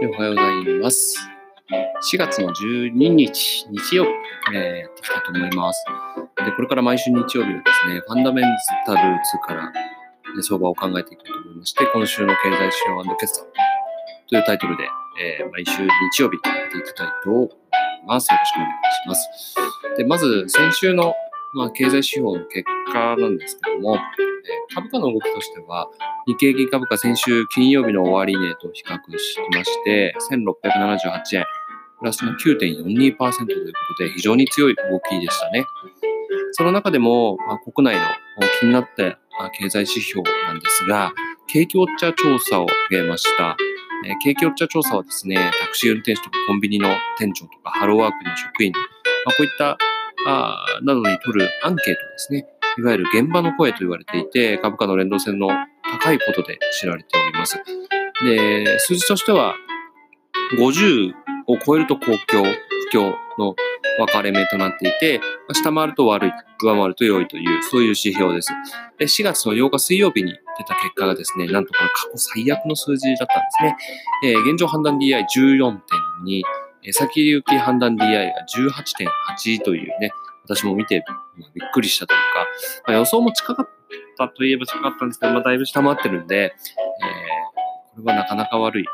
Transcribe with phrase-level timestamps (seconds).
[0.00, 1.18] おはようございます。
[2.12, 4.10] 4月の12日、日曜日、
[4.54, 5.84] えーやっていきたいと思います。
[6.36, 8.44] で、これから毎週日曜日はですね、ファンダメン
[8.86, 9.72] タルズから
[10.38, 13.46] え相場を考えていこうと思いまして、今週の経済指標決算
[14.28, 14.84] というタイトルで、
[15.20, 17.48] えー毎週日曜日やっていきたいと思い
[18.06, 18.32] ます。
[18.32, 19.54] よろしくお願いします。
[19.96, 21.12] で、まず先週の、
[21.54, 23.98] まあ、経済指標の結果なんですけども、え
[24.74, 25.88] 株価の動きとしては、
[26.26, 31.44] 日経平均株価先週金曜日の終値と比較しまして、1678円、
[31.98, 35.64] プラスの9.42%ということで、非常に強い動きでしたね。
[36.52, 38.02] その中でも、まあ、国内の
[38.60, 39.18] 気になった
[39.58, 41.12] 経済指標なんですが、
[41.46, 43.56] 景気ウォッチャー調査を上げました。
[44.04, 48.78] え景気ウォッチャー調査はですね、タクシー運転手とかコンビニの店長とかハローワークの職員、ま
[49.32, 49.76] あ、こういった
[50.26, 52.46] あなどに取るアンケートですね。
[52.78, 55.48] いわゆる現場の声と言われていて、株価の連動性の
[56.00, 57.60] 高いことで知られております。
[58.24, 59.54] で、数字としては、
[60.56, 61.12] 50
[61.46, 63.54] を超えると公共、不況の
[63.98, 65.20] 分かれ目となっていて、
[65.52, 68.52] 下回ると悪い、上回ると良いという、そういう指標です。
[68.98, 73.76] で、4月の8日水曜日に出た結果がですね、なんとこれ過去最悪の数字だったんですね。
[74.24, 76.42] えー現状判断 DI14.2、
[76.92, 80.10] 先行き判断 DI が18.8というね、
[80.44, 81.04] 私も見て、
[81.54, 82.46] びっくりしたというか、
[82.86, 83.68] まあ予想も近かっ
[84.16, 87.48] たといえば近かったんですけど、まあ、だいぶ下回ってるんで、えー
[87.98, 88.84] これはなかなか悪い。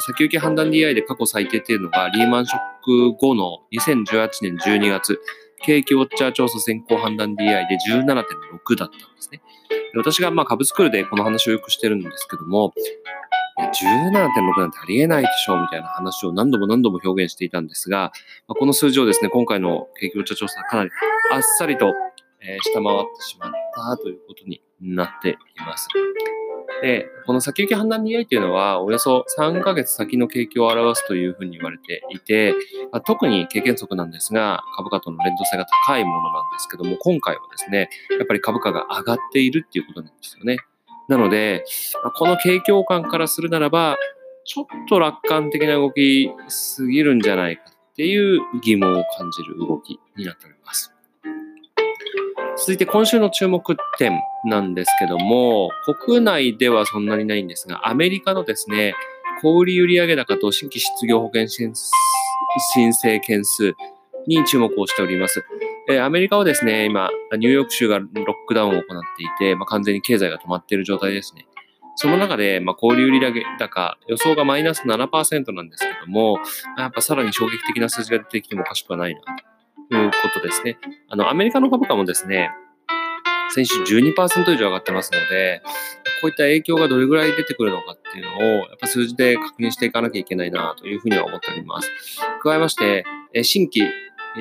[0.00, 5.20] 先行き判断 DI で過去最低っていうのが、リーマンショック後の2018年12月、
[5.62, 8.26] 景気ウォッチャー調査先行判断 DI で17.6だっ
[8.66, 9.40] たんですね。
[9.96, 12.72] 私がまあ株スクールでこの話をよくしてるんですけども、
[13.58, 18.12] いや17.6なんてありえないでしょうみたいな話を何度も何度も表現していたんですが、
[18.48, 20.90] まあ、この数字をですね、今回の景気ウォッチャー調査かなり
[21.32, 21.92] あっさりと、
[22.40, 25.88] えー下回ってしまったということになっています。
[26.82, 32.54] で、この先行き判断 DI っていうのは、およそ3ヶ月先の景気を表すというふうに言われていて、
[32.90, 37.88] まあ特に経験則なんですが、株価との連動性が高いものなんですけども、今回はですね、
[38.18, 40.56] やっぱり株価が上がっているっていうことなんですよね。
[41.08, 41.64] なので、
[42.16, 43.98] この景況感からするならば、
[44.44, 50.92] ちょっと楽観的な動きすぎるんじゃないかっていう疑問を感じる動きになっております。
[52.58, 55.70] 続いて今週の注目点なんですけども、
[56.04, 58.94] 国内ではそんなにないんですが、アメリカのですね、
[59.42, 61.72] 小売売上高と新規失業保険申
[62.92, 63.74] 請件数
[64.26, 65.44] に注目をしております。
[65.88, 68.08] えーアメリカはですね、今、ニューヨーク州がロッ
[68.46, 71.46] クダウンを行っていて、まあ、完全に経済が止まっている状態ですね。
[71.96, 76.38] その中で、まあ、小売売上高、予想がマイナス7%なんですけども、
[76.78, 79.20] やっぱさらに衝撃的な数字が出てきてもおかしくはないな、
[79.90, 80.78] ということですね。
[81.08, 82.50] あの、アメリカの株価もですね、
[83.50, 85.62] 先週12%以上上がってますので、
[86.22, 91.90] こういった影響がどれぐらい出てくるのかっていうのを、やっぱ数字で確認していかなきゃいけないなというふうには思っております。
[92.42, 93.04] 加えまして、
[93.42, 93.82] 新規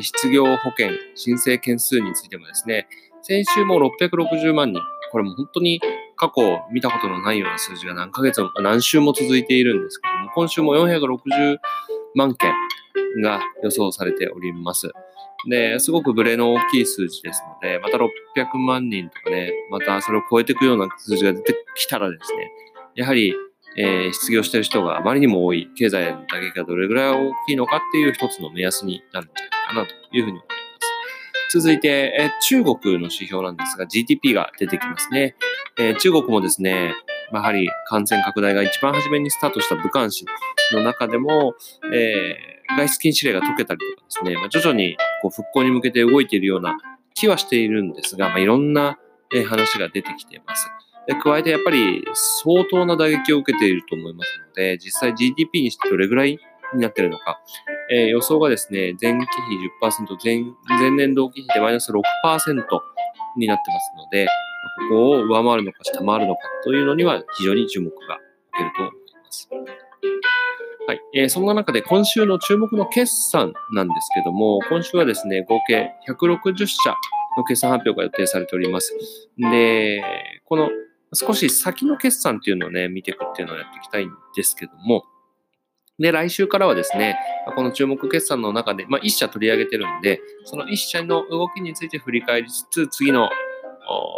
[0.00, 2.88] 失業保険申請件数についてもですね、
[3.22, 4.80] 先週も660万人、
[5.10, 5.80] これも本当に
[6.16, 11.58] 過去見たことのないような数字が何ヶ月も、何週も続いているんですけども、今週も460
[12.14, 12.52] 万件
[13.22, 14.90] が予想されております。
[15.48, 22.50] で、すごくブレの大きい数字ですので、また600万人とかね、またそれを超えていくような数字が出てきたらですね、
[22.94, 23.34] やはり、
[23.76, 30.54] えー失業している人があまりにも多い、経済の打撃がどれぐらい大きいのかっていう一つの目安になるんじゃないかなというふうに思いま
[31.50, 31.58] す。
[31.58, 35.36] 続いて、え中国の指標なんですが、GDP が出てきますね。
[35.78, 36.94] え中国もですね、
[37.32, 40.24] やはり感染拡大が一番初めにスタートした武漢市
[40.72, 41.54] の中でも、
[41.92, 46.78] えー外出禁止令が解けたりとかですね、まあ、徐々にこう復興に向けて動いているような
[47.12, 48.98] 気はしているんですが、まあ、いろんな
[49.34, 50.66] えー話が出てきています。
[51.06, 56.38] で加えてやっぱり相当な打撃を受けていると思いますので、実際 GDP にしてどれぐらい
[56.74, 57.40] になっているのか、
[57.90, 59.26] えー予想がですね、前期比
[59.82, 60.44] 10%、前
[60.80, 62.00] 前年同期比でマイナス6%
[63.36, 64.26] になってますので、
[64.90, 69.48] ここを上回るのか下回るのかというのには非常に注目が受けると思います。
[70.86, 71.00] はい。
[71.14, 76.94] えーそんな中で今週の注目の決算なんですけども、今週はですね、合計160社
[77.36, 78.94] の決算発表が予定されております。
[79.38, 80.02] で、
[80.44, 80.70] この
[81.12, 85.04] 少し先の決算っていうのをね、見ていくっていうのをやっていきたいんですけども、
[85.98, 87.16] で、来週からはですね、
[87.54, 93.28] この注目決算の中で、まあ、1社取り上げてるんで、その1社の動きについて振り返りつつ、次の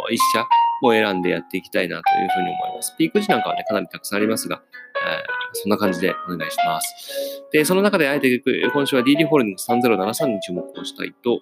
[0.09, 0.45] 1社
[0.81, 2.95] も選んでやっていきたいなというふうに思います。
[2.97, 4.61] ピーク時なんかはね、かなりたくさんありますが、
[5.07, 7.41] えーそんな感じでお願いします。
[7.53, 8.43] で、その中であえて
[8.73, 11.41] 今週は DD ホールディングス3073に注目をしたいと思い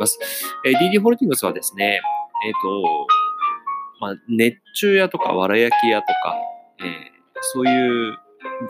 [0.00, 0.18] ます。
[0.64, 2.00] えー DD ホールディングスはですね、
[2.46, 3.06] えっ、と、
[4.00, 6.36] まあ、熱中屋とか、わら焼き屋とか、
[6.80, 7.12] えー
[7.42, 8.16] そういう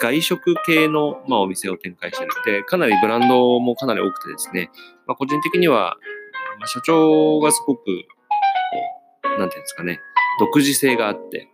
[0.00, 2.32] 外食系の、まあ、お店を展開している。
[2.60, 4.70] で、かなりブランドもかなり多くてですね、
[5.06, 5.96] まあ、個人的には、
[6.58, 7.80] まあ、社長がすごく、
[9.38, 10.00] なんていうんですかね、
[10.40, 11.48] 独自性があって、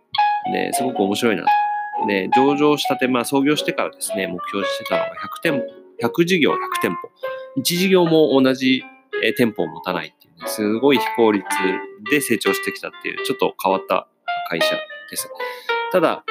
[0.51, 2.07] ね、すごく面白いなと。
[2.07, 7.09] で、上場したて、まあ、創業してからですね、目標してたのが100店舗、100事業100店舗。
[7.57, 8.83] 1事業も同じ
[9.37, 11.45] 店舗を持たないっていうね、すごい非効率
[12.09, 14.07] で成長してきたっていう、ちょっと変わった
[14.49, 14.75] 会社
[15.09, 15.29] です。
[15.91, 16.23] ただ、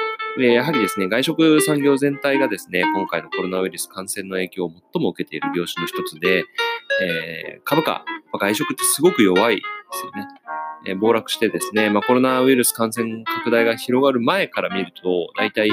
[0.47, 6.45] やはりですね、外食産業全体がですね、今回のコロナウイルス感染の影響を最も受けている業種の一つで、
[7.01, 10.27] えー、株価、外食ってすごく弱いですよね。
[10.87, 15.69] えー、暴落してですね、まあ、コロナウイルス感染拡大が広がる前から見ると、大体、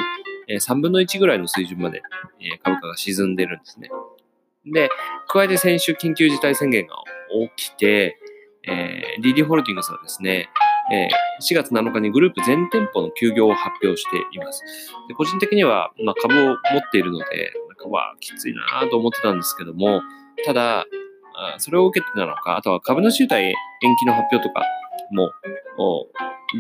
[0.49, 2.03] え、3分の1ぐらいの水準まで、
[2.41, 3.91] え、株価が沈んでるんですね。
[4.67, 4.89] で、
[5.29, 6.97] 加えて先週緊急事態宣言が
[7.57, 8.19] 起きて、
[8.67, 10.49] えー、DD ホールディングスはですね、
[10.93, 11.09] え、
[11.43, 14.63] 4月7日にグループ全店舗の休業を発表しています。
[15.09, 16.57] で個人的には、ま、株を持っ
[16.93, 20.01] ているので、なんかはきついなと思ってたんですけども、
[20.45, 20.87] ただ、
[21.59, 23.55] それを受けてなのか、あとは株主優待延
[24.01, 24.63] 期の発表とか
[25.11, 25.33] も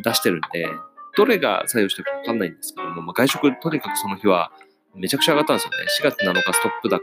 [0.02, 0.68] 出してるんで、
[1.16, 4.52] どれが作用してるかわかんないんですけども、まあ、外食とにかくその日は
[4.94, 5.76] めちゃくちゃ上がったんですよね。
[6.10, 7.00] 4月7日ストップ高。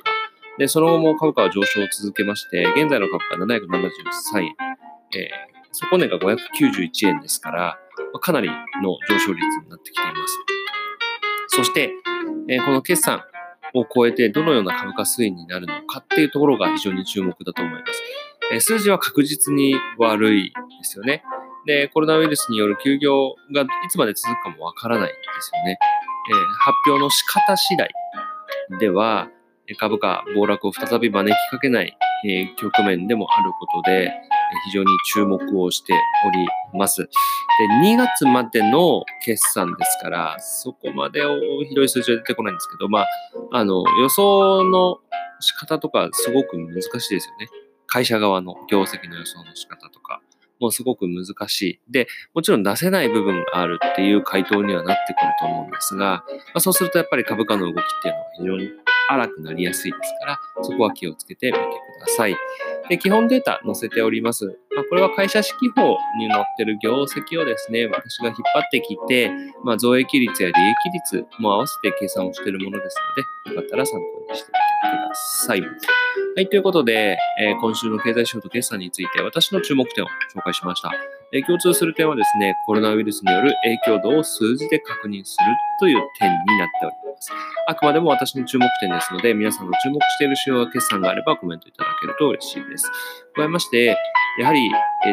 [0.60, 4.56] で、その後も株価は上昇を続けまして、現在の株価は773円。
[5.16, 7.80] えー底値が591円ですから、
[8.22, 11.58] かなりの上昇率になってきています。
[11.58, 11.92] そして、
[12.48, 13.22] え、この決算
[13.74, 18.02] を超えてどのような株価推移になるのかっていうところが非常に注目だと思います。
[18.52, 21.24] え、数字は確実に悪いですよね。
[21.66, 25.78] で、コロナウイルスによる休業がいつまで続くかもわからないですよね。
[26.30, 27.90] え、発表の仕方次第
[28.80, 29.30] では、
[29.80, 31.98] 株価暴落を再び招きかけない、
[32.28, 34.12] え、局面でもあることで、
[34.66, 36.48] 非常に注目をしており
[36.78, 37.04] ます。
[37.04, 37.10] で、
[37.84, 41.22] 2月までの決算ですから、そこまで
[41.70, 43.08] 広い数字は出てこないんですけど、まあ、
[43.52, 45.00] あの、予想の
[45.40, 47.50] 仕方とかすごく難しいですよね。
[47.88, 50.22] 会社側の業績の予想の仕方とか。
[50.60, 51.80] もうすごく難しい。
[51.92, 56.24] で、もちろん出せない部分があるっていう回答にはなってくると思うんですが、ま
[56.56, 62.38] あ、そうするとやっぱり株価の動きっていうのは非常に荒くなりやすいですから、そこは気をつけてみてください。
[62.90, 64.46] で基本データ載せております。
[64.76, 69.32] まあ、これは会社指揮法に載ってる業績をですね、私が引っ張ってきて、
[69.64, 72.98] まあ、増益率や利益率も合わせて計算をしているものです
[73.48, 75.62] ので、よかったら参考にしてみてください。
[75.62, 80.92] はい、ということで、えー、今週の経済指標と決算について私の注目点を紹介しました。
[81.32, 85.46] え、共通する点はですね、コロナウイルスによる影響度を数字で確認する
[85.80, 87.03] という点になっております。
[87.68, 92.92] あくまでも私の注目点ですので、皆さんの注目している主要決算があればコメントいただけると嬉しいです。
[93.36, 93.98] 加えまして、
[94.40, 94.72] やはり、え、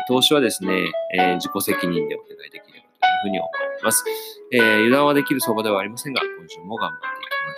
[0.09, 3.51] 投資はですね、え自己責任でお願いできればというふうに思い
[3.85, 4.05] ます。
[4.53, 7.07] え油断はできる相場ではありませんが、今週も頑張って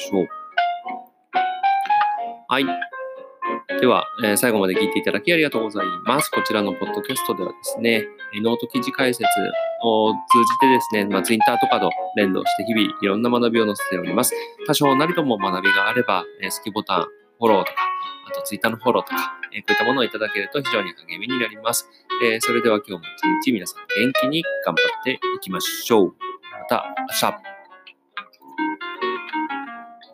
[0.08, 0.28] いきましょう。
[2.48, 2.91] はい。
[3.80, 6.30] では、えー、最後まで聞いていただきありがとうございます。
[6.30, 8.06] こちらのポッドキャストではですね、
[8.42, 9.26] ノート記事解説
[9.82, 14.34] を通じてですね、まあ、Twitter とかと連動して日々いろんな学びを載せております。
[14.66, 17.72] 多少なりとも学びがあれば、えー、好きボタン、フォローとか、
[18.28, 19.16] あと Twitter のフォローとか、
[19.52, 21.88] えー、こういったものをいただけると非常に励みになります。
[22.22, 23.08] えー、それでは今日も
[23.40, 26.14] 一日皆さん元気に頑張っていきましょう。
[26.60, 27.51] また明日。